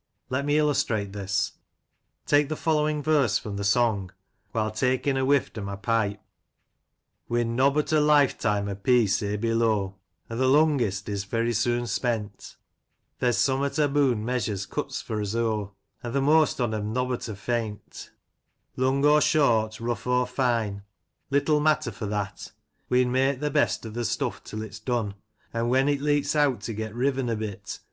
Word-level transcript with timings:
Let 0.31 0.47
me 0.47 0.57
illustrate 0.57 1.13
this. 1.13 1.51
Take 2.25 2.49
the 2.49 2.55
following 2.55 3.03
verse 3.03 3.37
from 3.37 3.55
the 3.57 3.63
song, 3.63 4.09
"While 4.51 4.71
takin' 4.71 5.15
a 5.15 5.23
wift 5.25 5.59
o' 5.59 5.61
my 5.61 5.75
Pipe"— 5.75 6.19
We'n 7.29 7.55
nobbut 7.55 7.91
a 7.95 7.99
life 7.99 8.39
time 8.39 8.67
a 8.67 8.73
piece 8.75 9.19
here 9.19 9.37
below, 9.37 9.97
An* 10.27 10.39
th' 10.39 10.47
lungest 10.47 11.07
is 11.07 11.25
very 11.25 11.53
soon 11.53 11.85
spent; 11.85 12.55
There's 13.19 13.37
summat 13.37 13.77
aboon 13.77 14.25
measures 14.25 14.65
cuts 14.65 15.03
for 15.03 15.21
us 15.21 15.35
o*, 15.35 15.75
An' 16.01 16.13
th* 16.13 16.23
most 16.23 16.59
on 16.59 16.73
'em 16.73 16.91
nobbut 16.95 17.29
a 17.29 17.35
fent; 17.35 18.09
Lung 18.75 19.05
or 19.05 19.21
short, 19.21 19.79
rough 19.79 20.07
or 20.07 20.25
fine, 20.25 20.81
little 21.29 21.59
matter 21.59 21.91
for 21.91 22.07
that, 22.07 22.51
We'n 22.89 23.11
make 23.11 23.39
th* 23.39 23.53
best 23.53 23.85
o' 23.85 23.91
th* 23.91 24.07
stuff 24.07 24.43
till 24.43 24.63
it's 24.63 24.79
done. 24.79 25.13
An' 25.53 25.69
when 25.69 25.87
it 25.87 26.01
leets 26.01 26.33
eawt 26.33 26.61
to 26.61 26.73
get 26.73 26.91
riwen 26.95 27.31
a 27.31 27.35
bit. 27.35 27.79